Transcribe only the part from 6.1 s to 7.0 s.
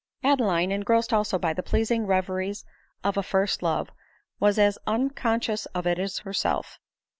herself.